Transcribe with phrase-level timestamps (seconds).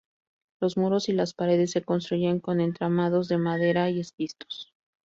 [0.59, 4.73] Los muros y las paredes se construyeron con entramados de madera y esquistos.